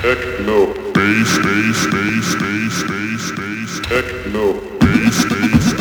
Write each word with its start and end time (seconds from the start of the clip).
Techno. 0.00 0.66
Bass, 0.92 1.38
bass, 1.38 1.86
bass, 1.90 2.34
bass, 2.36 2.82
bass, 2.84 3.32
bass. 3.32 3.80
Techno. 3.88 4.60
Bass, 4.78 5.24
bass, 5.24 5.77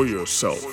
for 0.00 0.06
yourself. 0.06 0.69